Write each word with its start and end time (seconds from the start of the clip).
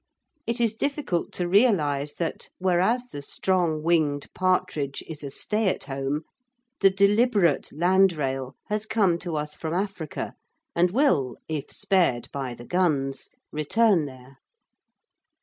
It 0.47 0.59
is 0.59 0.75
difficult 0.75 1.31
to 1.33 1.47
realise 1.47 2.15
that, 2.15 2.49
whereas 2.57 3.03
the 3.09 3.21
strong 3.21 3.83
winged 3.83 4.33
partridge 4.33 5.03
is 5.05 5.23
a 5.23 5.29
stay 5.29 5.67
at 5.67 5.83
home, 5.83 6.23
the 6.79 6.89
deliberate 6.89 7.69
landrail 7.71 8.55
has 8.65 8.87
come 8.87 9.19
to 9.19 9.35
us 9.37 9.53
from 9.55 9.75
Africa 9.75 10.33
and 10.75 10.89
will, 10.89 11.37
if 11.47 11.69
spared 11.69 12.29
by 12.33 12.55
the 12.55 12.65
guns, 12.65 13.29
return 13.51 14.07
there. 14.07 14.39